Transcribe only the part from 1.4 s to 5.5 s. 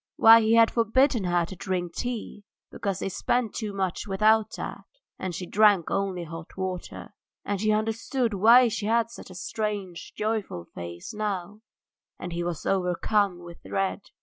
to drink tea because they spent too much without that, and she